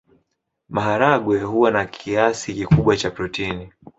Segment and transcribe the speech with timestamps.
[0.69, 3.71] Maharagwe huwa na kiasi kikubwa cha protini.